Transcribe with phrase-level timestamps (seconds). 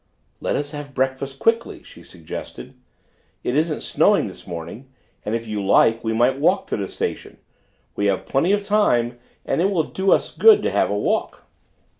[0.39, 2.73] "Let us have breakfast quickly," she suggested;
[3.43, 4.89] "it isn't snowing this morning,
[5.23, 7.37] and if you like we might walk to the station.
[7.95, 11.45] We have plenty of time, and it will do us good to have a walk."